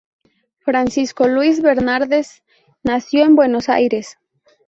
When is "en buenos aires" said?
3.23-4.17